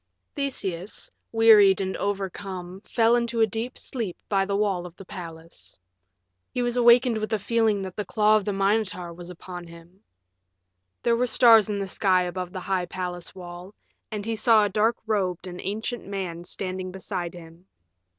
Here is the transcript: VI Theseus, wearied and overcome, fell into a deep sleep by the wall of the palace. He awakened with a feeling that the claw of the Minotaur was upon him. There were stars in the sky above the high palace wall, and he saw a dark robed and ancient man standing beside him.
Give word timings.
VI 0.35 0.49
Theseus, 0.49 1.11
wearied 1.31 1.79
and 1.79 1.95
overcome, 1.97 2.81
fell 2.83 3.15
into 3.15 3.39
a 3.39 3.45
deep 3.45 3.77
sleep 3.77 4.17
by 4.29 4.45
the 4.47 4.55
wall 4.55 4.87
of 4.87 4.95
the 4.95 5.05
palace. 5.05 5.79
He 6.51 6.59
awakened 6.59 7.19
with 7.19 7.31
a 7.33 7.37
feeling 7.37 7.83
that 7.83 7.95
the 7.95 8.03
claw 8.03 8.35
of 8.35 8.43
the 8.43 8.51
Minotaur 8.51 9.13
was 9.13 9.29
upon 9.29 9.67
him. 9.67 10.01
There 11.03 11.15
were 11.15 11.27
stars 11.27 11.69
in 11.69 11.77
the 11.77 11.87
sky 11.87 12.23
above 12.23 12.51
the 12.51 12.61
high 12.61 12.87
palace 12.87 13.35
wall, 13.35 13.75
and 14.09 14.25
he 14.25 14.35
saw 14.35 14.65
a 14.65 14.69
dark 14.69 14.97
robed 15.05 15.45
and 15.45 15.61
ancient 15.61 16.07
man 16.07 16.45
standing 16.45 16.91
beside 16.91 17.35
him. 17.35 17.67